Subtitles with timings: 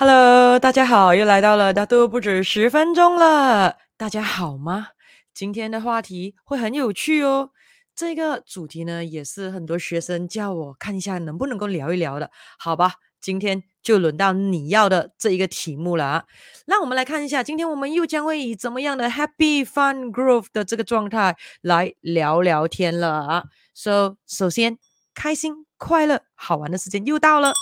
[0.00, 3.78] Hello，大家好，又来到了大都不止十分钟了。
[3.96, 4.90] 大家好吗？
[5.34, 7.50] 今天的话题会很有趣哦。
[7.96, 12.30] 这个主题呢，也是很多学生叫我看一下能不能够聊一聊的。
[12.60, 16.24] 好吧，今天就轮到你要的这一个题目了啊。
[16.66, 23.44] 那我们来看一下，今天我们又将会以怎么样的 Happy Fun Growth 的这个状态来聊聊天了啊。
[23.74, 24.78] So，首先，
[25.12, 27.52] 开心、快乐、好玩的时间又到了。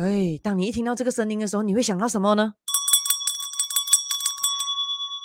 [0.00, 2.54] 哎，当你一听到这个声音的时候，你会想到什么呢？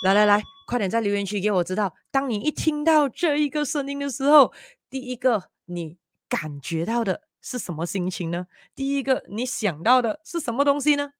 [0.02, 4.52] 来来来，快点在留言区给我知道，当你一听到这一个声音的时候，
[4.90, 5.96] 第一个你
[6.28, 8.48] 感觉到的是什么心情呢？
[8.74, 11.12] 第一个你想到的是什么东西呢？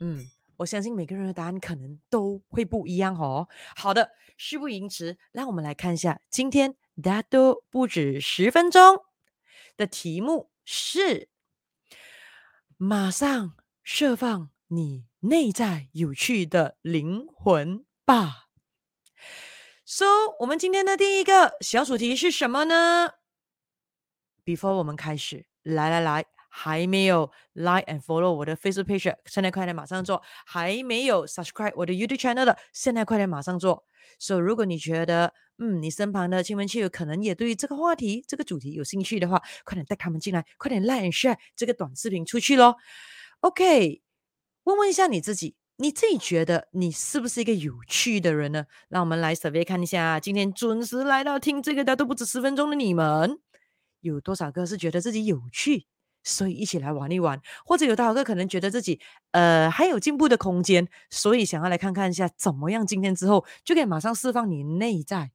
[0.00, 0.26] 嗯，
[0.56, 3.46] 我相信每个人的答案可能都会不一样哦。
[3.76, 9.04] 好的，事不宜迟，让我们来看一下今天大都不止十分钟
[9.76, 10.50] 的题目。
[10.64, 11.28] 是，
[12.76, 18.48] 马上释放你内在有趣的灵魂吧。
[19.84, 20.06] So，
[20.40, 23.12] 我们今天的第一个小主题是什么呢
[24.44, 26.24] ？Before 我们开始，来来来，
[26.56, 33.84] 还没有 like and follow 我的 Facebook page，现在快点马上做；还没有 subscribe 我的 YouTube channel 的，现在快点马上做。
[34.20, 42.76] So，如果你觉得，嗯，你身旁的亲朋戚友可能也对这个话题、这个主题有兴趣的话，快点带他们进来，快点 like and share 这个短视频出去咯。
[43.40, 44.00] OK，
[44.62, 48.66] 问问一下你自己，你自己觉得你是不是一个有趣的人呢？
[48.88, 53.40] 让我们来 survey 看一下，今天准时来到听这个的都不止十分钟的你们，
[54.02, 55.86] 有多少个是觉得自己有趣？
[56.24, 62.84] 所以一起来玩一玩，或者有多少个可能觉得自己呃还有进步的空间，所以想要来看看一下怎么样？
[62.84, 65.30] 今天之后就可以马上释放你内在。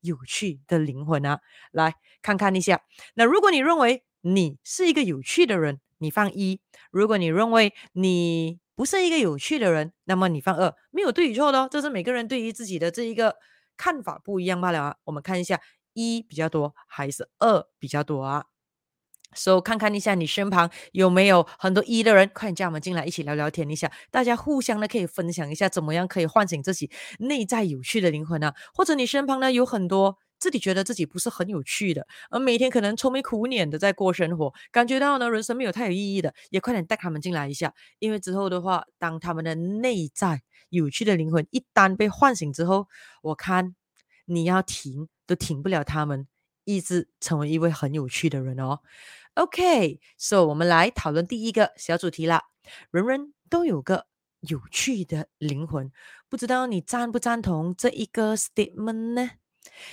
[0.00, 1.40] 有趣的灵魂啊，
[1.72, 2.82] 来看看一下。
[3.14, 6.60] 那如果你认为你是一个有趣的人，你放一；
[6.92, 10.72] 如果你认为你不是一个有趣的人，那么你放二。
[10.92, 13.34] 没有对与错的哦，这是每个人对于自己的这一个
[13.76, 14.96] 看法不一样罢了啊。
[15.02, 15.60] 我们看一下
[15.94, 18.44] 一比较多还是二比较多啊
[19.34, 28.54] ？So 看看一下你身旁有没有很多一的人，快点叫我们进来一起聊聊天一下，大家互相的可以分享一下怎么样可以唤醒自己内在有趣的灵魂呢、啊？
[28.74, 42.86] 或者你身旁呢有很多自己觉得自己不是很有趣的，而每天可能愁眉苦脸的在过生活，感觉到呢人生没有太有意义的，也快点带他们进来一下，因为之后的话，当他们的内在有趣的灵魂一旦被唤醒之后，
[43.22, 43.74] 我看
[44.26, 46.26] 你要停都停不了他们。
[46.68, 48.80] 意志成为一位很有趣的人哦。
[49.32, 52.42] OK，so、我们来讨论第一个小主题啦。
[52.90, 54.06] 人人都有个
[54.40, 55.90] 有趣的灵魂，
[56.28, 59.30] 不知道你赞不赞同这一个 statement 呢？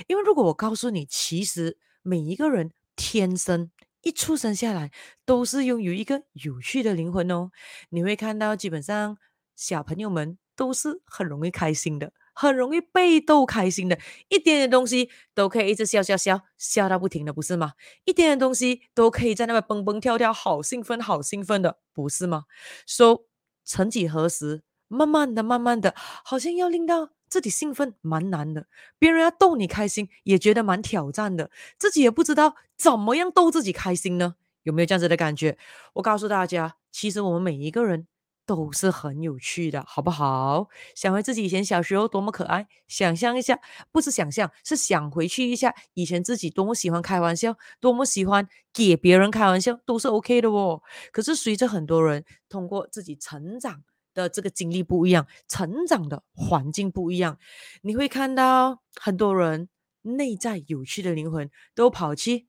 [0.07, 3.71] 因为如果我告诉你，其实每一个人天生
[4.01, 4.91] 一出生下来
[5.23, 7.51] 都是拥有一个有趣的灵魂哦，
[7.87, 9.17] 你会看到基本上
[9.55, 12.11] 小朋友们都是很容易开心的。
[12.35, 13.97] 很容易被逗开心的，
[14.27, 17.73] 一点点东西都可以一直笑笑笑，笑到不停的，不是吗？
[18.03, 22.43] 一点点东西都可以在那边蹦蹦跳跳，好兴奋，好兴奋的，不是吗？
[22.85, 23.21] 说、so,
[23.63, 28.67] 曾几何时，慢慢的，慢慢的，好像要令到自己兴奋蛮难的，
[28.99, 34.35] 别人要逗你开心也觉得蛮挑战的，自己也不知道怎么样逗自己开心呢？
[34.63, 35.57] 有没有这样子的感觉？
[35.93, 38.07] 我告诉大家，其实我们每一个人。
[38.45, 40.67] 都是很有趣的，好不好？
[40.95, 43.59] 想回自己以前小时候多么可爱，想象一下，
[43.91, 50.81] 不是想象，是想回去一下以前自己多么喜欢开玩笑，多么喜欢给别人开玩笑，都是 OK 的哦。
[51.11, 57.39] 可是随着很多人通过自己成长的这个经历不一样，成长的环境不一样，
[57.81, 59.69] 你会看到很多人
[60.01, 62.47] 内在有趣的灵魂都跑去。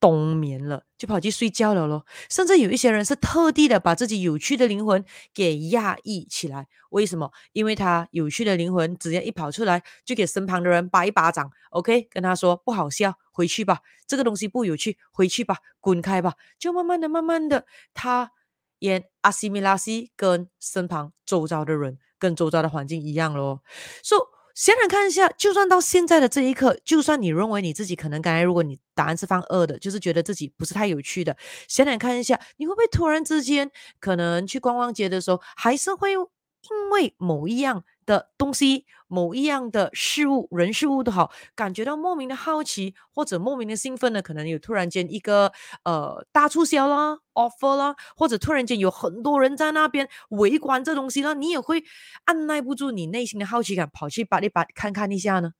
[0.00, 2.04] 冬眠了，就跑去睡觉了咯。
[2.28, 6.68] 甚至有一些人是特地的把自己有趣的灵魂给压抑起来。
[6.90, 7.30] 为什么？
[7.52, 11.50] 因为他有趣的灵魂只要一跑出来，就给身旁的人巴一巴掌。
[11.70, 13.80] OK，跟他说不好笑，回去吧。
[14.06, 16.34] 这个东西不有趣，回去吧，滚开吧。
[16.58, 18.30] 就慢慢的、慢慢的，他
[18.78, 23.62] 也阿西米拉西跟身旁周遭的人、跟周遭的环境一样咯。
[24.02, 24.33] 所以。
[24.54, 31.36] 想想看一下，就算到现在的这一刻，就算你认为你自己可能刚才如果你答案是放二的，就是觉得自己不是太有趣的，
[31.68, 44.22] 想想看一下，你会不会突然之间可能去逛逛街的时候，还是会因为某一样的东西、某一样的事物、人事物都好，感觉到莫名的好奇或者莫名的兴奋呢？
[44.22, 45.52] 可能有突然间一个
[45.84, 51.84] 呃大促销啦、offer 啦，或者突然间有很多人在那边围观这东西啦，你也会
[52.24, 55.52] 按捺不住你内心的好奇感，跑去把你把看看一下呢？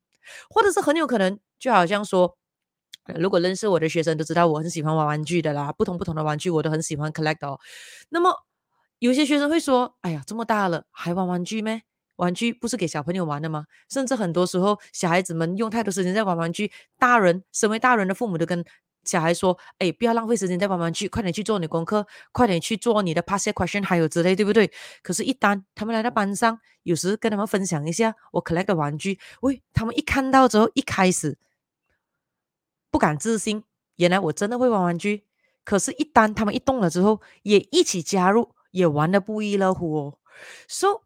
[0.49, 2.37] 或者是很有可能，就好像说。
[3.19, 7.61] 如果认识我的学生都知道我很喜欢玩玩具的啦，不同不同的玩具我都很喜欢 collect 哦。
[8.09, 8.35] 那么
[8.99, 11.83] 有些学生会说：“哎呀，这么大了还玩玩具咩？
[12.17, 18.65] 玩具不是给小朋友玩的吗？”甚至很多时候小孩子们用太多时间在玩玩具，大人身为大人的父母都跟
[19.05, 24.71] 小孩说：“哎，不要浪费时间在玩玩具，快点去做你的功课，快点去做你的 past question，还有之类，对不对？”
[25.03, 31.37] 可是，一旦他们来到班上，有时跟他们分享一下我 collect 的玩具，喂，他们一看到之后，一开始。
[32.91, 33.65] 不敢置信，
[33.97, 35.25] 原来我真的会玩玩具。
[35.65, 40.19] 可是，一旦他们一动了之后，也一起加入，也玩得不亦乐乎哦。
[40.69, 41.03] so,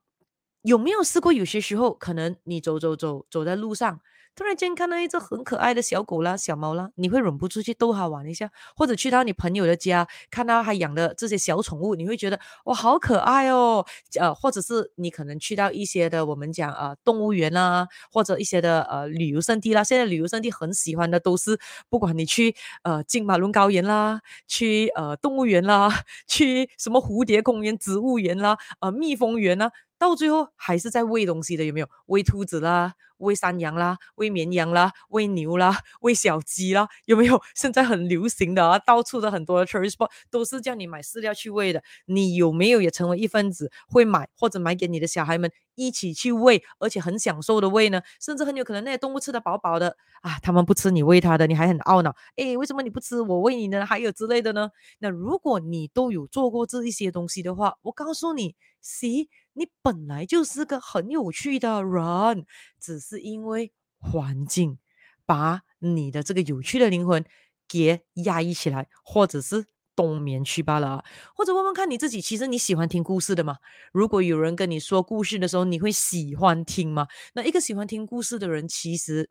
[0.68, 1.32] 有没有试过？
[1.32, 4.00] 有些时候，可能你走走走，走在路上。
[4.36, 13.84] 突然间看到一只很可爱的小狗啦、小猫啦，你会忍不住去逗它玩一下，或者去到你朋友的家，看到他养的这些小宠物，你会觉得哇，好可爱哦。
[14.20, 19.82] 呃，或者是你可能去到一些的我们讲呃动物园啦，或者一些的呃旅游胜地啦。
[19.82, 22.54] 现在旅游胜地很喜欢的都是，不管你去
[22.84, 25.88] 呃金马仑高原啦，去呃动物园啦，
[26.28, 29.72] 去什么蝴蝶公园、植物园啦，呃蜜蜂园啦。
[29.98, 31.88] 到最后还是在喂东西的，有没有？
[32.06, 37.40] 喂兔子啦，喂山羊啦，喂绵羊啦，喂牛啦，喂小鸡啦，有没有？
[37.56, 41.82] 现在很流行的啊，到处的很多的 tourist spot 都是叫你买饲料去喂的。
[42.06, 48.00] 你有没有也成为一份子，会买或者买给你的小孩们一起去喂，而且很享受的喂呢？
[48.20, 53.84] 甚至很有可能那些动物吃得饱饱的啊，他们不吃你喂它的，你还很懊恼，诶，为什么你不吃我喂你呢？
[53.84, 54.70] 还有之类的呢？
[55.00, 59.26] 那如果你都有做过这一些东西的话，我告诉你行。
[59.58, 62.46] 你本来就是个很有趣的人，
[62.80, 64.78] 只是因为环境
[65.26, 67.24] 把你的这个有趣的灵魂
[67.66, 69.66] 给压抑起来，或者是
[69.96, 71.04] 冬眠去罢了。
[71.34, 73.58] 或者问问看你自己，其实你喜欢听故事的吗？
[73.92, 77.08] 如果有人跟你说故事的时候，你会喜欢听吗？
[77.34, 79.28] 那一个喜欢听故事的人，其实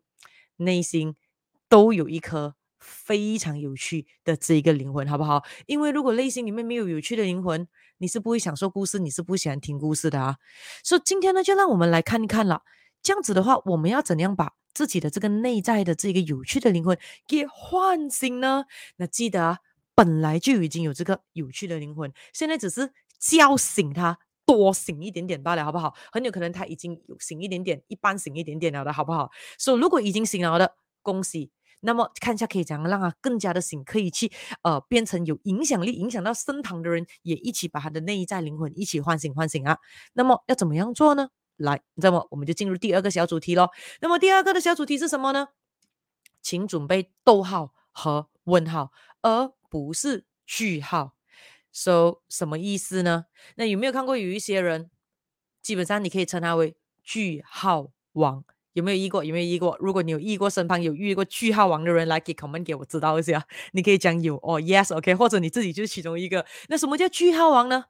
[0.56, 1.16] 内心
[1.70, 5.44] 都有一颗非常有趣的这一个灵魂，好不好？
[5.66, 7.66] 因为如果内心里面没有有趣的灵魂，
[7.98, 10.36] 你是不会享受故事，你是不喜欢听故事的啊。
[10.82, 12.62] 所以今天呢，就让我们来看一看了。
[13.02, 18.64] 这样子的话，我们要怎样把自己的这个内在的这个有趣的灵魂给唤醒呢？
[18.96, 19.58] 那记得啊，
[19.94, 25.94] 本来就已经有这个有趣的灵魂，现在只是叫醒他，多醒一点点罢了，好不好？
[26.12, 29.30] 很有可能他已经有醒一点点，一般醒一点点了的，好不好？
[29.58, 31.50] 所以如果已经醒了的，恭喜。
[31.80, 34.30] 那么看一下可以怎样让他更加的醒，可以去
[34.62, 39.78] 呃变成有影响力，影响到身旁的人，也一起把他的内在灵魂一起唤醒唤醒啊。
[40.14, 41.28] 那么要怎么样做呢？
[41.56, 43.68] 来，那么我们就进入第二个小主题喽。
[44.00, 45.48] 那么第二个的小主题是什么呢？
[46.40, 48.92] 请准备逗号和问号，
[49.22, 51.14] 而不是句号。
[51.72, 53.26] So 什么意思呢？
[53.56, 54.90] 那有没有看过有一些人，
[55.62, 58.44] 基本上你可以称他为句号王。
[58.78, 59.24] 有没有遇过？
[59.24, 59.76] 有没有遇过？
[59.80, 63.44] 如果你有遇过，身旁有遇过句号王的人，来给 comment 给我知道一下。
[63.72, 66.46] 你可以讲有哦，yes，OK，或者你自己就是其中一个。
[66.68, 67.86] 那什么叫句号王呢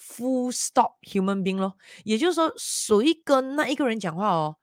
[0.00, 4.56] ？Full stop human being 咯，也就是说，谁跟那一个人讲话哦，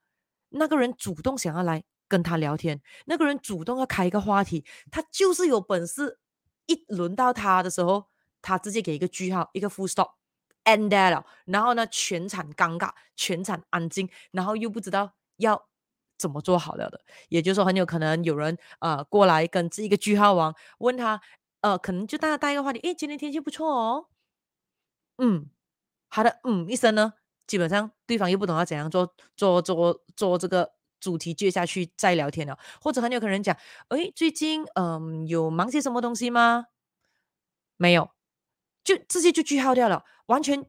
[0.50, 6.18] 那个人主动想要来跟他聊天，那个人主动要开一个话题，他就是有本事。
[6.66, 8.06] 一轮到他的时候，
[8.42, 11.24] 他直接给一个句号，一个 full stop，end there 了。
[11.44, 15.12] 然后呢，全场尴尬，全场安静，然后又不知道。
[15.38, 15.68] 要
[16.18, 17.00] 怎么做好了的？
[17.28, 21.20] 也就是说，很有可能有人呃过来跟这一个句号王问他，
[21.60, 24.06] 呃，可能就大家带一个话题，诶，今天天气不错哦，
[25.18, 25.48] 嗯，
[26.08, 27.14] 好的，嗯，一声呢，
[27.46, 33.56] 基本上对方又不懂要怎样做，做做做这个主题接下去再聊天了，或者很有可能讲，
[33.90, 36.66] 诶，最近嗯、有忙些什么东西吗？
[37.80, 38.10] 没有，
[38.84, 40.66] 就直接就句号掉了，完全。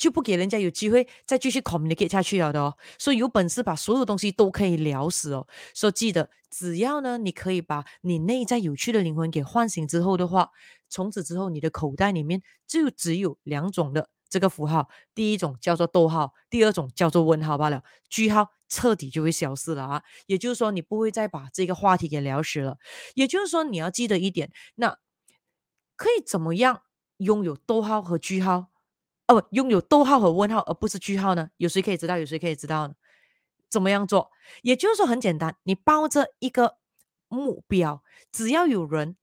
[0.00, 5.46] 就不给人家有机会再继续 communicate 下去了的哦，所以有本事把所有东西都可以聊死哦。
[5.74, 10.48] 所以记得，只要呢，你可以把你内在有趣的灵魂给唤醒之后的话，
[10.88, 20.02] 从此之后你的口袋里面就只有两种的这个符号，第一种叫做逗号，第二种叫做问号罢了，句号彻底就会消失了啊。
[20.26, 22.78] 也就是说，你不会再把这个话题给聊死了。
[23.14, 24.96] 也就是说，你要记得一点，那
[25.94, 26.84] 可以怎么样
[27.18, 28.69] 拥有逗号和句号？
[29.30, 31.50] 哦，拥有逗号和问号，而不是句号呢？
[31.58, 32.18] 有谁可以知道？
[32.18, 32.94] 有谁可以知道呢？
[33.68, 34.28] 怎么样做？
[34.62, 36.78] 也就是说很简单，你抱着一个
[37.28, 39.16] 目标，只要有人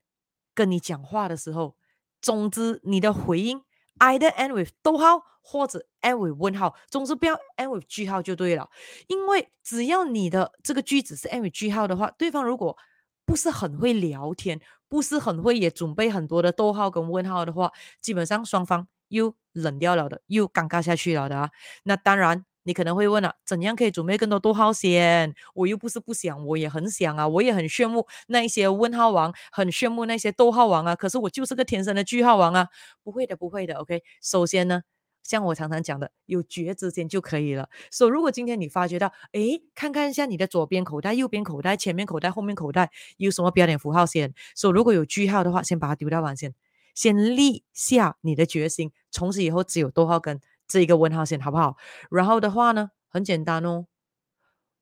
[0.53, 1.75] 跟你讲话的时候，
[2.21, 3.61] 总之你的回应
[3.99, 8.69] either end with 逗号或者 end with 问号，总之不要 end with 句号就对了。
[9.07, 12.77] 因为只要你的这个句子是 end with 句号的话，对方如果
[13.25, 18.87] 不是很会聊天，不是很会也准备很多的逗号跟问号的话，基本上双方。
[19.09, 21.49] 又冷掉了的，又尴尬下去了的啊！
[21.83, 25.33] 那当然，你可能会问了、怎样可以准备更多逗号先？
[25.55, 30.95] 我又不是不想，我也很想啊，我也很羡慕那一些问号王，很羡慕那些逗号王啊。
[30.95, 32.67] 可是我就是个天生的句号王啊！
[33.03, 33.75] 不会的，不会的。
[33.75, 34.81] OK，首先呢，
[35.23, 37.69] 像我常常讲的，有觉之间就可以了。
[37.89, 44.33] 所以如果今天你发觉到，诶，看看一下你的左边口袋、右边口袋、前面口袋、后面口袋有什么标点符号先。
[44.55, 46.53] 所以如果有句号的话，先把它丢掉完先，
[46.97, 50.41] 先立下你的决心，从此以后只有逗号跟。
[50.67, 51.77] 这一个问号线好不好？
[52.11, 53.85] 然后的话呢，很简单哦，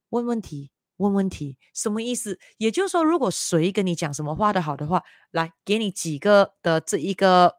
[0.09, 2.39] 问问题，问问题，什么意思？
[2.57, 7.57] 也就是说，如果谁跟你讲什么话的好的话，来给你几个的这一个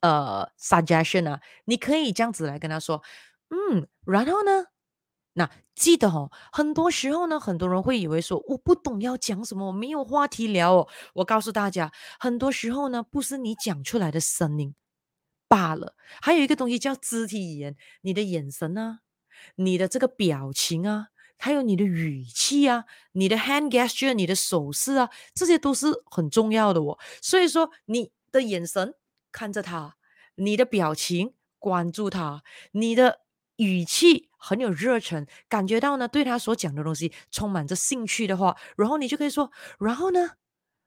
[0.00, 3.00] 呃 suggestion 啊，你可以这样子来跟他说，
[3.50, 4.64] 嗯，然后呢，
[5.38, 10.88] 那记得哦，很多时候呢，很多人会以为说我不懂要讲什么，我没有话题聊哦。
[11.14, 14.74] 我告诉大家，很多时候呢，不是你讲出来的声音。
[15.48, 19.00] 罢了，还有一个东西叫肢体语言，你的眼神啊，
[19.54, 26.98] 你的这个表情啊，还有你的语气啊，你的 hand gesture，你的手势啊，这些都是很重要的哦。
[27.22, 28.94] 所以说，你的眼神
[29.30, 29.96] 看着他，
[30.34, 33.20] 你的表情关注他，你的
[33.56, 40.30] 语气很有热忱，感觉到呢对他所讲的东西充满着兴趣的话，然后你就可以说，然后呢？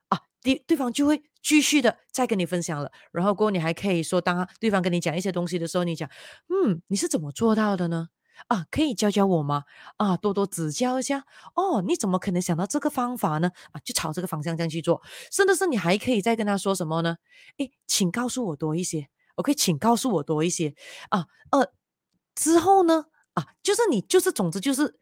[0.09, 6.09] 啊对，对方就会继续的再跟你分享了，然后过后你还可以说，当对方跟你讲一些东西的时候，你讲，
[6.47, 8.09] 嗯，你是怎么做到的呢？
[8.47, 9.65] 啊，可以教教我吗？
[9.97, 11.25] 啊，多多指教一下。
[11.55, 13.51] 哦，你怎么可能想到这个方法呢？
[13.73, 15.01] 啊，就朝这个方向这样去做。
[15.29, 17.17] 甚至是你还可以再跟他说什么呢？
[17.57, 19.09] 诶，请告诉我多一些。
[19.35, 20.73] OK，请告诉我多一些。
[21.09, 21.67] 啊，呃，
[22.39, 23.05] 之后呢？
[23.33, 24.99] 啊，就是你，就是总之就是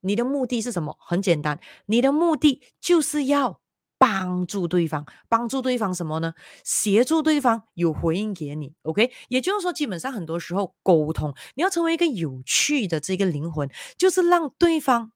[0.00, 0.96] 你的目的是什么？
[1.00, 3.60] 很简单，你的目的就是要。
[4.02, 6.34] 帮助对方，帮助对方什么呢？
[6.64, 9.12] 协助对方有回应给你，OK？
[9.28, 15.12] 也就是说，基本上很多时候沟通，你要成为一个有趣的这个灵魂，就是让对方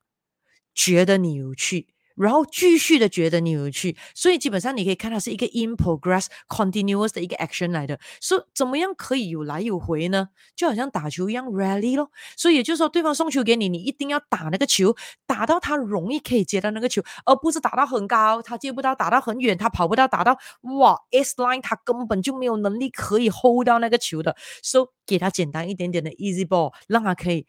[0.72, 1.88] 觉得你有趣。
[2.16, 8.00] 然后继续的觉得你有趣，所以基本上你可以看它是一个 in progress continuous 的一个 action 来的。
[8.20, 10.30] 所以怎么样可以有来有回呢？
[10.56, 12.10] 就好像打球一样 rally 咯。
[12.36, 14.96] 所以也就是说，对方送球给你，你一定要打那个球，
[15.26, 24.34] 打到他容易可以接到那个球，而不是打到很高他接不到，打到很远他跑不到，打到哇 S line 他根本就没有能力可以 hold 到那个球的。
[24.62, 27.46] 所以给他简单一点点的 easy ball，让他可以。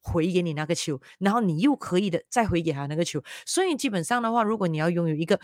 [0.00, 5.40] 回给你那个球，然后你又可以的再回给他那个球，所以基本上的话，如果你要拥有一个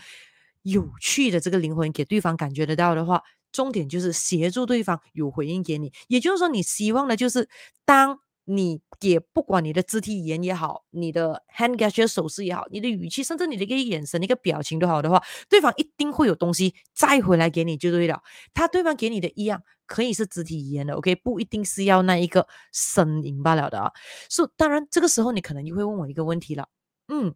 [0.63, 7.49] 有趣的这个灵魂，给对方感觉得到的话，重点就是协助对方有回应给你，也就是说，你希望的就是
[7.85, 8.19] 当。
[8.49, 18.21] 你给不管你的肢体语言也好，你的 hand gesture 手势也好，你的语气，甚至你的一个眼神、一个表情都好的话，对方一定会有东西再回来给你就对了。
[18.53, 23.91] 他对方给你的一样可以是肢体语言的，OK，不一定是要那一个声音罢了的啊。
[24.29, 26.69] 所以当然这个时候你可能就会问我一个问题了，
[27.09, 27.35] 嗯，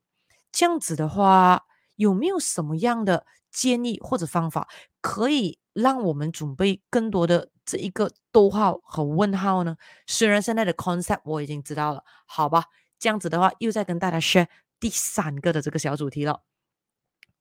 [0.51, 1.63] 这样子的话
[1.97, 4.67] 有没有什么样的建议或者方法
[5.01, 5.57] 可以？
[5.73, 9.75] 让我们准备更多的这一个逗号和问号呢？
[10.07, 12.65] 虽然现在的 concept 我已经知道了，好吧，
[12.97, 14.47] 这样子的话又再跟大家 share
[14.79, 16.41] 第三个的这个小主题了。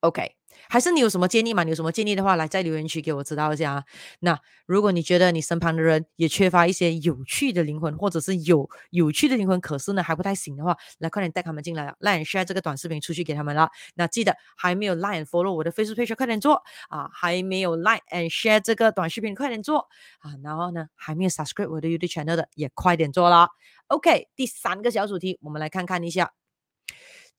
[0.00, 0.34] OK，
[0.70, 1.62] 还是你有什么建议吗？
[1.62, 3.84] 你有什么建议的话，来在留言区给我知道一下啊。
[4.20, 13.70] 那如果你觉得你身旁的人也缺乏一些有趣的灵魂，或者是有有趣的灵魂，可是呢还不太行的话，来快点带他们进来了，like share 这个短视频出去给他们了。
[13.94, 17.10] 那记得还没有 like follow 我的 Facebook page，快点做啊！
[17.12, 19.86] 还没有 like and share 这个短视频，快点做
[20.20, 20.32] 啊！
[20.42, 23.50] 然后呢，还没有 subscribe 我的 YouTube channel 的，也快点做啦。
[23.88, 26.32] OK，第三个小主题，我们来看看一下。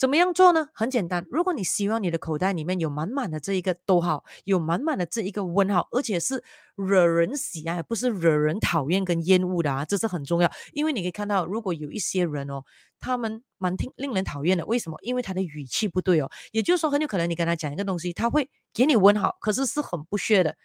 [0.02, 0.68] 怎么样做呢？
[0.74, 6.44] 很简单，如果你希望你的口袋里面有满满的这一个逗号，有满满的这一个问号，而且是
[6.76, 10.52] 惹人喜爱，不是惹人讨厌跟厌恶的啊，这是很重要。
[10.74, 12.64] 因为你可以看到，如果有一些人哦，
[13.00, 14.98] 他们蛮听令人讨厌的，为什么？
[15.04, 16.32] 因为他的语气不对哦。
[16.52, 20.56] 也就是说，很有可能你跟他讲一个东西，他会给你问号，可是是很不屑的。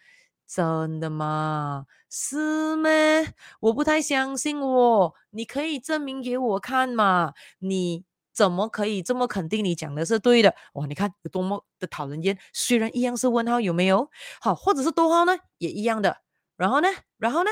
[0.47, 1.85] 真的吗？
[2.09, 2.89] 是吗？
[3.59, 7.33] 我不太相信我，你可以证明给我看嘛？
[7.59, 8.03] 你。
[8.37, 10.53] 怎么可以这么肯定你讲的是对的？
[10.73, 12.37] 哇，你看有多么的讨人厌！
[12.53, 14.11] 虽然一样是问号，有没有？
[14.39, 16.17] 好，或者是逗号呢，也一样的。
[16.55, 17.49] 然后呢，然后呢，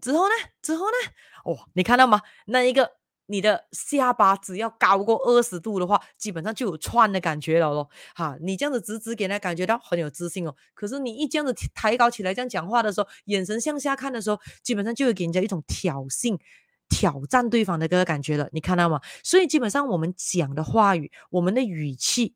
[0.00, 1.52] 之后呢，之后呢？
[1.52, 2.20] 哇，你看到吗？
[2.46, 2.90] 那一个
[3.26, 7.88] 你的下巴只要高过二十度的话，基本上就有串的感觉了咯。
[8.16, 10.56] 哈，你这样子直直给人感觉到很有自信哦。
[10.74, 16.36] 可是你一这样子抬高起来这样讲话的时候，眼神向下看的时候，基本上就会给人家一种挑衅。
[16.92, 19.00] 挑战对方的这个感觉了，你看到吗？
[19.24, 22.34] 所以基本上我们讲的话语、我们的语气、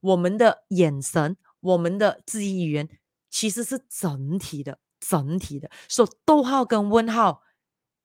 [0.00, 2.88] 我们的眼神、我们的肢体语言，
[3.28, 5.68] 其实是整体的、整体的。
[5.88, 7.42] 所以逗号跟问号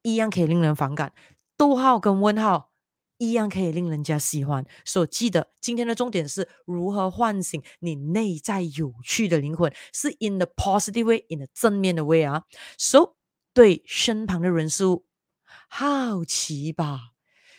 [0.02, 1.14] 一样可以令人反感，
[1.56, 2.72] 逗号跟问号
[3.20, 4.66] 一样可以令人家喜欢。
[4.84, 12.44] 所以记得今天的重点是如何唤醒你内在有趣的灵魂，是 in the positive way，in the 正面的 way 啊。
[12.80, 13.16] So
[13.54, 15.06] 对身旁的人事物
[15.76, 17.00] 好奇吧。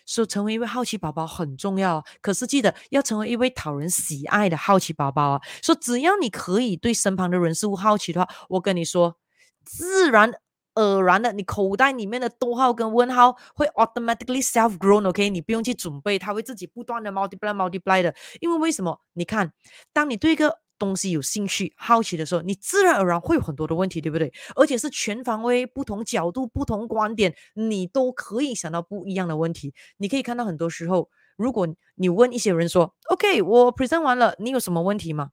[0.07, 5.43] 说成为一位好奇宝宝很重要，可是记得要成为一位讨人喜爱的好奇宝宝啊！
[5.61, 9.17] 说只要你可以对身旁的人事物好奇的话，我跟你说，
[9.65, 10.33] 自然
[10.77, 15.29] 而然的，你口袋里面的逗号跟问号会 automatically self grown，OK？
[15.31, 18.15] 你不用去准备，它会自己不断的 multiply multiply 的。
[18.41, 19.01] 因为为什么？
[19.15, 19.53] 你看，
[19.93, 24.33] 当你对一个东西有兴趣、好奇的时候，你自然而然会有很多的问题，对不对？
[24.55, 29.75] 而且是全方位、不同角度、不同观点，你都可以想到不一样的问题。
[29.97, 35.31] 你可以看到很多时候，如果你问一些人说：“OK，我 present 完了，你有什么问题吗？”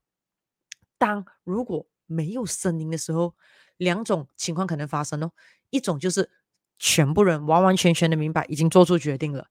[0.98, 3.34] 当如果没有声音的时候，
[3.76, 5.32] 两种情况可能发生哦。
[5.70, 6.30] 一种就是
[6.78, 9.44] 全部人完完全全的明白，已经做出决定了；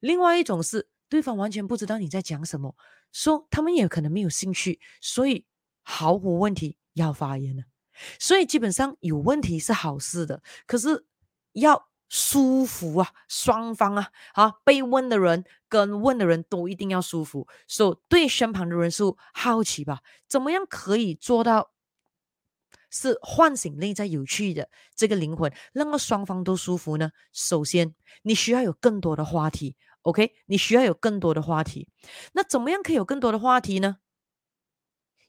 [0.00, 2.74] 另外一种是对方完全不知道你在讲什么。
[3.10, 5.46] 说他们也可能没有兴趣，所以
[5.82, 7.64] 毫无问题要发言了。
[8.18, 11.06] 所以基本上有问题是好事的，可是
[11.52, 17.48] 要舒服啊，双方啊，啊，被问的人跟问的人都一定要舒服。
[17.66, 20.00] 所以对身旁的人是好奇吧？
[20.28, 21.72] 怎么样可以做到
[22.90, 27.10] 是唤醒内在有趣的这个灵魂，让个双方都舒服呢？
[27.32, 29.76] 首先，你需要有更多的话题。
[30.08, 31.86] OK，你需要有更多的话题。
[32.32, 33.98] 那怎么样可以有更多的话题呢？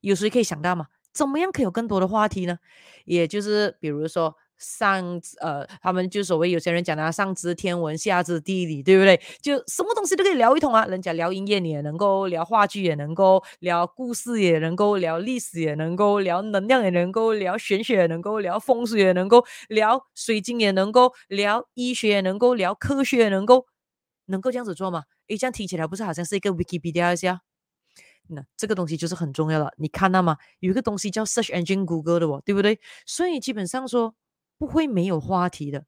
[0.01, 0.87] 有谁可以想到吗？
[1.13, 2.57] 怎么样可以有更多的话题呢？
[3.03, 9.19] 也就是比如说上呃，他们就所谓有些人讲的上知天文下知地理，对不对？
[9.41, 10.85] 就什么东西都可以聊一通啊。
[10.85, 23.65] 人家聊音乐，你也能够聊话剧，也能够聊故事，也能够聊历史，也能够聊能量，也能够聊玄学，也能够聊风水，也能够聊水晶，也能够聊医学，也能够聊科学，也能够。
[24.29, 25.03] 能够这样子做吗？
[25.27, 27.41] 诶，这样听起来不是好像是一个 Wikipedia 一下？
[28.27, 29.73] 那这个东西就是很重要了。
[29.77, 30.37] 你看到吗？
[30.59, 32.79] 有一个东西叫 Search Engine Google 的哦，对不对？
[33.05, 34.15] 所以基本上说
[34.57, 35.85] 不会没有话题的。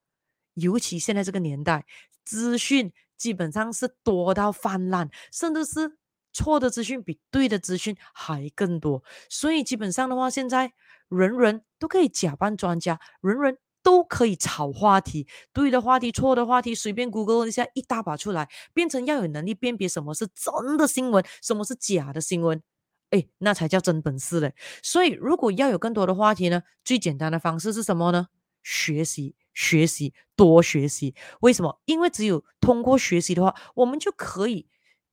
[0.56, 1.86] 尤其现在这个年代，
[2.26, 5.98] 资讯基本上是多到泛滥，甚至是
[6.34, 9.04] 错的资讯比对的资讯还更多。
[9.30, 10.74] 所以基本上的话，现在
[11.10, 13.58] 人人都可以假扮专家，人人。
[13.84, 22.62] 都可以炒话题，对的话题、错的话题，随便 Google 一下，一大把出来，变成要有能力辨别什么是真的新闻，什么是假的新闻，
[23.10, 24.54] 哎，那才叫真本事嘞。
[24.84, 28.28] 所以，如果要有更多的话题呢，最简单的方式是什么呢？
[28.64, 31.16] 学习，学习，多学习。
[31.40, 31.82] 为什么？
[31.86, 34.68] 因为只有通过学习的话，我们就可以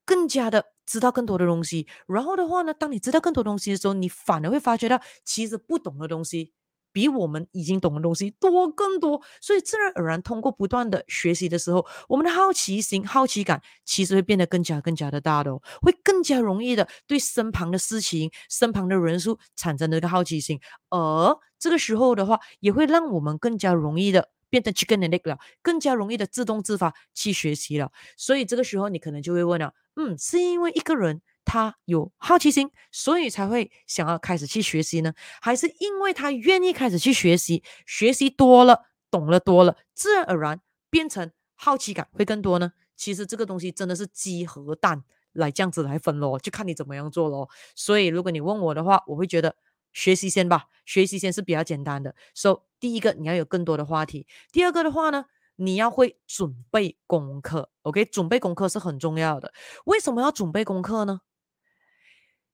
[0.04, 1.86] 更加的知道更多的东西。
[2.06, 6.52] 然后的话呢，当你知道更多东西的时候，你反而会发觉到其实不懂的东西。
[6.98, 20.58] 比我们已经懂的东西多更多，所以自然而然通过不断的学习的时候，我们的好奇心、好奇感其实会变得更加更加的大的哦，会更加容易的对身旁的事情、身旁的人数产生这个好奇心，
[20.90, 27.92] 而这个时候的话，也会让我们更加容易的变得 chicken and egg 了，更加容易的自动自发去学习了。
[28.16, 31.22] 所以这个时候你可能就会问了，嗯，是因为一个人？
[31.48, 35.14] 他有好奇心，所以才会想要开始去学习呢？
[35.40, 42.72] 还是因为他愿意开始去学习，学习多了，懂了多了，自然而然变成好奇感会更多呢？
[42.94, 47.48] 其实这个东西真的是鸡和蛋来这样子来分咯，就看你怎么样做咯。
[47.74, 49.56] 所以如果你问我的话，我会觉得
[49.94, 52.14] 学习先吧，学习先是比较简单的。
[52.34, 55.24] 所以第一个你要有更多的话题，第二个的话呢，
[55.56, 57.70] 你要会准备功课。
[57.82, 59.52] OK，准备功课是很重要的。
[59.86, 61.20] 为什么要准备功课呢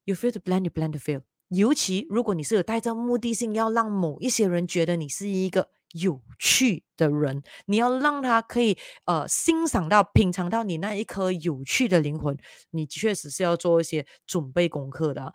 [0.04, 1.22] ？You fail to plan, you plan to fail。
[1.48, 12.36] 尤其如果你是有带着目的性，要让某一些人觉得你是一个有趣的人，你要让他可以呃欣赏到、品尝到你那一颗有趣的灵魂，
[12.70, 15.32] 你确实是要做一些准备功课的。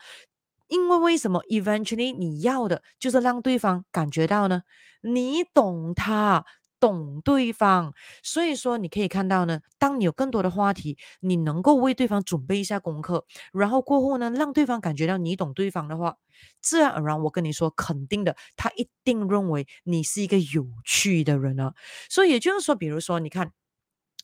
[0.68, 4.64] 因为为什么？Eventually，你要的就是让对方感觉到呢，
[5.02, 6.46] 你懂他。
[6.80, 16.16] 懂对方，所以说你可以看到呢，当你有更多的话题，你能够为对方准备一下功课，然后过后呢，让对方感觉到你懂对方的话，
[16.62, 21.74] 自然而然，我跟你说，肯定的，他一定认为你是一个有趣的人啊。
[22.10, 23.52] 所以也就是说，比如说，你看，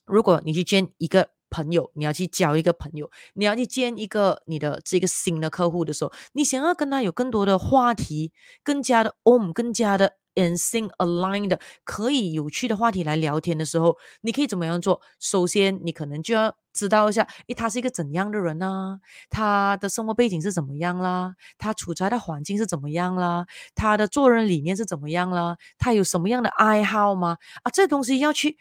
[0.06, 8.32] 如果你去见一个朋友，你要去交一个朋友，你要去见一个你的这个新的客户的时候，你想要跟他有更多的话题，
[8.63, 10.13] 更加的 on，更加的。
[10.36, 15.02] In sync aligned 可以有趣的话题来聊天的时候，你可以怎么样做？
[15.19, 19.00] 首先，你可能就要知道一下，诶，他是一个怎样的人呢？
[19.30, 21.36] 他的生活背景是怎么样啦？
[21.58, 23.45] 他处在的环境是怎么样啦？
[23.76, 25.58] 他的做人理念是怎么样啦？
[25.78, 27.38] 他有什么样的爱好吗？
[27.63, 28.58] 啊，这东西要去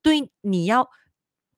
[0.00, 0.88] 对你要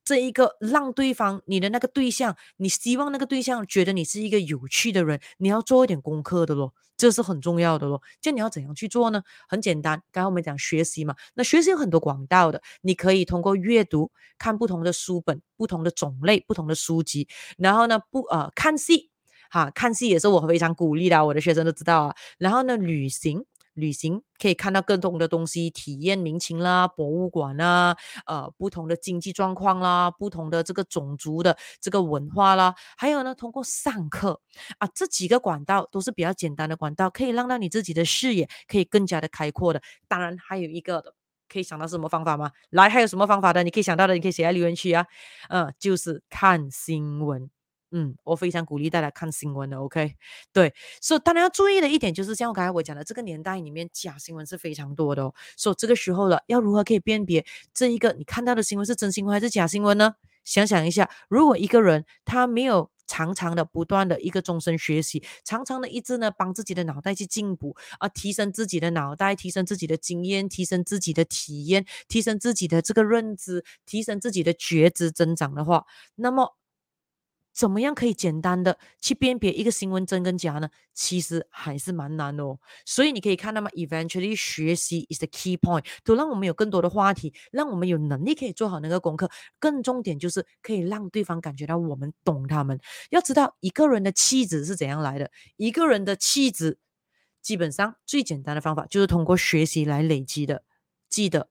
[0.05, 8.03] 这一个让对方你的那个对象，你希望那个对象觉得你是一个有趣的人，你要做一点功课的咯，这是很重要的咯。
[8.21, 9.23] 这你要怎样去做呢？
[9.49, 19.11] 很简单，刚刚我们讲学习嘛，那学习有很多管道的，你可以通过阅读，看不同的书本，不同的种类，不同的书籍，然后呢，不呃看戏，
[19.51, 22.15] 哈，看戏也是我非常鼓励的，我的学生都知道啊。
[22.39, 23.45] 然后呢，旅行。
[23.81, 34.41] 旅行可以看到更多的东西，体验民情啦，博物馆啦，呃，不同的经济状况啦，不同的这个种族的这个文化啦，还有呢，通过上课
[34.79, 39.83] 啊，这几个管道都是比较简单的管道，可以让到你自己的视野可以更加的开阔的。
[40.07, 41.15] 当然，还有一个的，
[41.49, 42.51] 可以想到什么方法吗？
[42.71, 43.63] 来，还有什么方法的？
[43.63, 45.07] 你可以想到的，你可以写在留言区啊。
[45.49, 47.51] 嗯、呃，就是看新闻。
[47.93, 50.15] 嗯，我非常鼓励大家看新闻的，OK？
[50.53, 55.35] 对，所以当然要注意的一点就是，像刚才我讲的，这个年代里面假新闻是非常多的哦。
[55.57, 60.15] 所以这个时候了，要如何可以辨别这一个你看到的新闻是真新闻还是假新闻呢？
[60.45, 76.57] 想想一下，如果一个人他没有常常的不断的一个终身学习，常常的一直呢帮自己的脑袋去进步啊，提升自己的脑袋，提升自己的经验，提升自己的体验，提升自己的这个认知，提升自己的觉知增长的话，那么。
[77.53, 80.69] 怎么样可以简单的去辨别一个新闻真跟假呢？
[80.95, 82.59] 其实还是蛮难的哦。
[82.87, 89.31] 所以你可以看到吗？Eventually，学习 is the key point，都让我们有更多的话题，让我们有能力可以做好那个功课。
[89.59, 92.79] 更重点就是可以让对方感觉到我们懂他们。
[93.11, 96.79] 要知道一个人的气质是怎样来的，一个人的气质
[97.43, 100.63] 基本上最简单的方法就是通过学习来累积的。
[101.09, 101.49] 记得，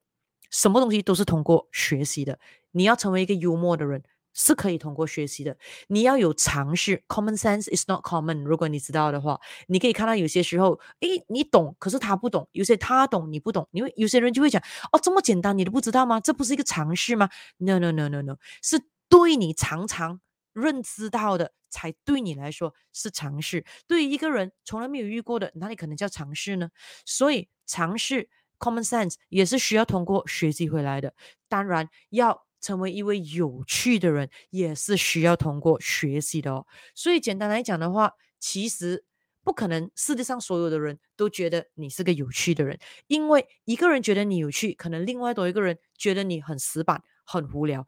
[0.49, 2.39] 什么东西都是通过学习的。
[2.71, 4.03] 你要成为一个幽默的人。
[4.41, 7.03] 是可以通过学习的，你要有尝试。
[7.09, 8.43] Common sense is not common。
[8.45, 13.67] 如果你知道的话，你可以看到有些时候，诶，你懂，可是他不懂；有些他懂，你不懂。
[13.71, 16.21] 因为有些人就会讲，哦，这么简单，你都不知道吗？
[16.21, 20.21] 这不是一个常识吗？No no no no no，是对你常常
[20.53, 23.65] 认知到的，才对你来说是常识。
[23.87, 26.69] 对于一个人从来没有遇过的，哪里可能叫尝试呢？
[27.05, 31.13] 所以尝试 common sense 也是需要通过学习回来的。
[31.49, 32.45] 当然要。
[32.61, 36.65] 成为一位有趣的人，也是需要通过学习的哦。
[36.93, 39.05] 所以简单来讲的话，其实
[39.43, 47.87] 不可能世界上所有的人都觉得你是个有趣的人，因为一个人觉得你有趣，可能另外多一个人觉得你很死板、很无聊，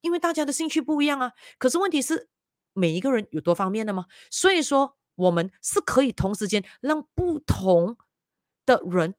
[0.00, 1.32] 因为大家的兴趣不一样啊。
[1.58, 2.28] 可是问题是，
[2.72, 4.06] 每一个人有多方面的吗？
[4.30, 7.96] 所以说，我们是可以同时间让不同
[8.64, 9.14] 的人。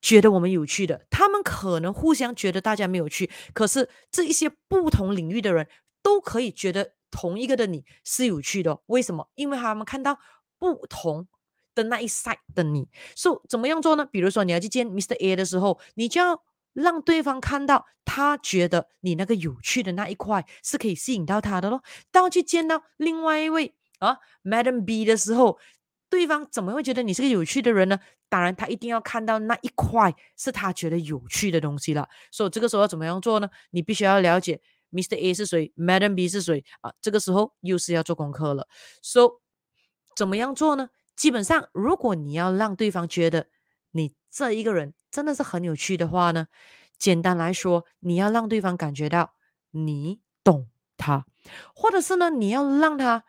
[0.00, 5.68] 觉得我们有趣的，他们可能互相觉得大家没有趣，可是这一些不同领域的人
[6.02, 8.80] 都可以觉得同一个的你是有趣的。
[8.86, 9.28] 为什么？
[9.34, 10.18] 因为他们看到
[10.58, 11.26] 不同
[11.74, 12.88] 的那一 side 的你。
[13.16, 14.04] 所以怎么样做呢？
[14.04, 15.16] 比如说你要去见 Mr.
[15.18, 16.40] A 的时候，你就要
[16.72, 21.82] 让对方看到他觉得你那个有趣的那一块是可以吸引到他的咯。
[22.12, 25.58] 当去见到另外一位啊 Madam B 的时候。
[26.08, 27.98] 对方怎么会觉得你是个有趣的人呢？
[28.28, 32.08] 当然，他一定要看到那一块是他觉得有趣的东西了。
[32.30, 33.48] 所以这个时候要怎么样做呢？
[33.70, 34.60] 你必须要了解
[34.92, 35.16] Mr.
[35.16, 36.92] A 是谁，Madam B 是谁啊？
[37.00, 38.68] 这个时候又是要做功课了。
[39.02, 39.40] So，
[40.14, 40.90] 怎么样做呢？
[41.16, 43.48] 基本上，如果你要让对方觉得
[43.92, 46.46] 你这一个人真的是很有趣的话呢，
[46.98, 49.34] 简单来说，你要让对方感觉到
[49.70, 51.26] 你懂他，
[51.74, 53.24] 或者是呢，你要让他。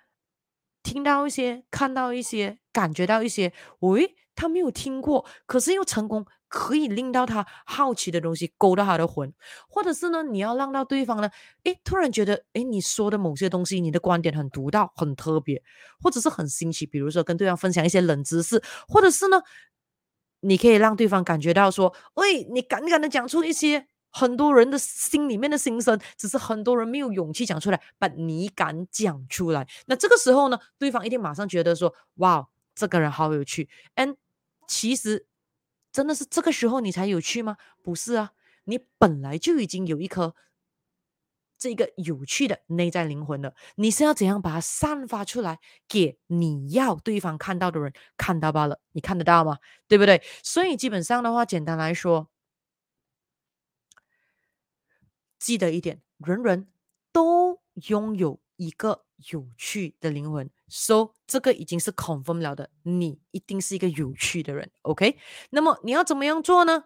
[0.83, 9.33] 听到一些，看到一些，感觉到一些，喂，他没有听过，可是又成功可以令到他好奇的东西勾到他的魂，
[9.67, 11.31] 或者是呢，你要让到对方呢，
[11.63, 15.63] 诶，突然觉得，诶，你说的某些东西，你的观点很独到，很特别，
[15.99, 19.41] 或者是很新奇，比如说跟对方分享一些冷知识，或者是呢，
[20.41, 23.87] 你可以让对方感觉到说，喂，你敢敢的讲出一些。
[24.09, 29.67] 很多人的心里面的心声，只是很多人没有勇气讲出来，把你敢讲出来。
[29.85, 34.15] 那这个时候呢，对方一定马上觉得说：“哇，这个人好有趣。”嗯，
[34.67, 35.27] 其实
[35.91, 37.57] 真的是这个时候你才有趣吗？
[37.81, 38.33] 不是啊，
[38.65, 40.35] 你本来就已经有一颗
[41.57, 43.55] 这个有趣的内在灵魂了。
[43.75, 48.79] 你是要怎样把它散发出来，给你要对方看到的人看到罢了。
[48.91, 49.57] 你看得到吗？
[49.87, 50.21] 对不对？
[50.43, 52.29] 所以基本上的话，简单来说。
[55.39, 56.67] 记得一点，人人
[57.11, 65.17] 都拥有一个有趣的灵魂，so 这个已经是 confirm 了的，你一定是一个有趣的人，OK？
[65.49, 66.85] 那么你要怎么样做呢？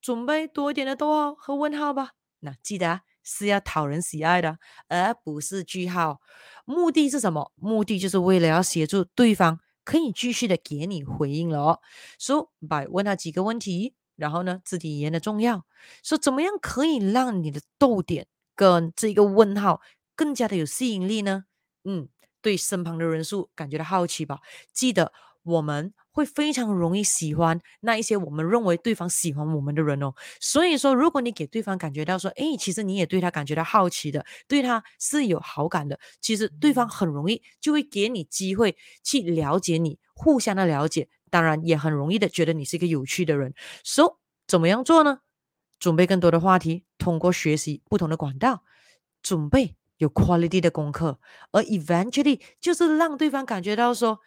[0.00, 2.10] 准备多一点的逗号和问号吧。
[2.40, 6.20] 那记得啊，是要讨人喜爱的，而不是句号。
[6.64, 7.52] 目的是什么？
[7.54, 11.80] 目的就是为了要协助对方可以继续的给你回应了哦。
[12.18, 13.94] So by 问他几个问题。
[14.16, 15.66] 然后呢，肢体语言的重要，
[16.04, 19.80] 说怎么样可以让你的逗点跟这个问号
[20.14, 21.44] 更加的有吸引力呢？
[21.84, 22.08] 嗯，
[22.40, 24.40] 对身旁的人数感觉到好奇吧？
[24.72, 30.14] 记得我们会非常容易喜欢那一些我们认为对方喜欢我们的人哦。
[30.40, 43.52] 所以说，如果你给对方感觉到说，哎，其实你也对他感觉到好奇的，对他是有好感的，其实对方很容易就会给你机会去了解你，互相的了解，当然也很容易的觉得你是一个有趣的人。
[43.84, 45.18] So，怎么样做呢？
[45.78, 48.62] 准备更多的话题，通过学习不同的管道，
[49.22, 49.76] 准备。
[49.98, 51.18] 有 quality 的功课，
[51.52, 54.20] 而 eventually 就是让对方感觉到说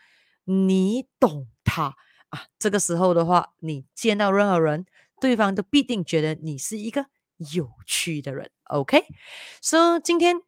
[0.45, 1.95] 你懂他
[2.29, 2.45] 啊。
[2.57, 4.85] 这个时候的话，你见到任何人，
[5.19, 7.07] 对方都必定觉得你是一个
[7.53, 8.49] 有趣的人。
[8.65, 10.41] OK，so 今天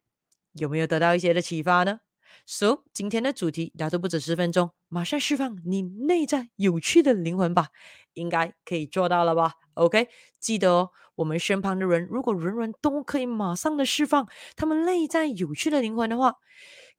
[0.52, 2.00] 有没有得到一些的启发呢
[2.46, 7.68] ？So 今天的主题，大家都不止十分钟，马上释放你内在有趣的灵魂吧，
[8.14, 10.08] 应该可以做到了吧？OK，
[10.40, 16.34] 记得哦，我们身旁的人，如果人人都可以马上的释放他们内在有趣的灵魂的话，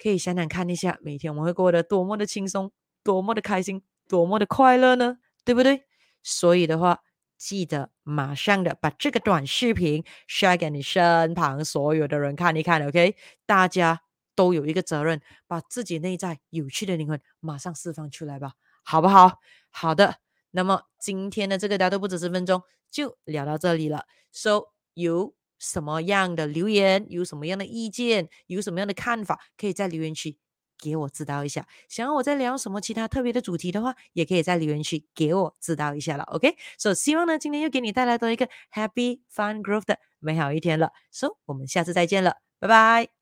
[0.01, 2.71] 可以想想看一下，每天我们会过得多么的轻松，
[3.03, 5.17] 多么的开心，多么的快乐呢？
[5.43, 5.86] 对不对？
[6.21, 6.99] 所以的话，
[7.36, 12.88] 记得马上的把这个短视频 share 给你身旁所有的人看一看。
[12.88, 13.15] OK，
[13.47, 14.01] 大家
[14.36, 18.51] 都有一个责任，把自己内在有趣的灵魂马上释放出来吧，
[18.84, 19.39] 好不好？
[19.71, 20.17] 好的。
[20.51, 24.06] 那么今天的这个大都不止十分钟，就聊到这里了。
[24.32, 30.38] So 有什么样的留言，有什么样的意见，有什么样的看法，可以在留言区
[30.77, 31.67] 给我知道一下。
[31.88, 36.23] 想要我再聊什么其他特别的主题的话，也可以在留言区给我知道一下了。
[36.23, 40.91] OK，So 希望呢今天又给你带来多一个 Happy Fun Growth 的美好一天了。
[41.12, 43.20] So 我们下次再见了，拜拜。